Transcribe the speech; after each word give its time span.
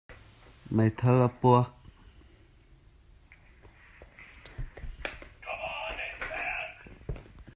Meithal 0.75 1.19
a 1.25 1.29
puah. 1.39 1.67